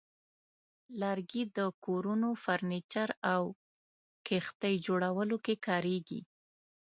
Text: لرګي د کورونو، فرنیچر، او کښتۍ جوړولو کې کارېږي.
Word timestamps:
لرګي 1.01 1.43
د 1.57 1.59
کورونو، 1.85 2.29
فرنیچر، 2.43 3.09
او 3.33 3.43
کښتۍ 4.27 4.75
جوړولو 4.85 5.37
کې 5.45 5.55
کارېږي. 5.67 6.21